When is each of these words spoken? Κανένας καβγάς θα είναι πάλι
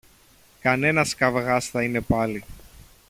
Κανένας 0.61 1.15
καβγάς 1.15 1.65
θα 1.67 1.83
είναι 1.83 2.01
πάλι 2.01 2.43